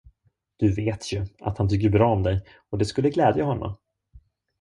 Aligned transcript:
Du 0.57 0.69
vet 0.71 1.13
ju, 1.13 1.25
att 1.41 1.57
han 1.57 1.69
tycker 1.69 1.89
bra 1.89 2.11
om 2.13 2.23
dig, 2.23 2.45
och 2.69 2.77
det 2.77 2.85
skulle 2.85 3.09
glädja 3.09 3.43
honom. 3.43 3.77